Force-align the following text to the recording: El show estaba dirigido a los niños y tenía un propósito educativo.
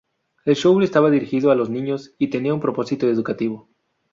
El 0.45 0.55
show 0.55 0.81
estaba 0.81 1.11
dirigido 1.11 1.51
a 1.51 1.55
los 1.55 1.69
niños 1.69 2.15
y 2.17 2.31
tenía 2.31 2.55
un 2.55 2.59
propósito 2.59 3.07
educativo. 3.07 3.69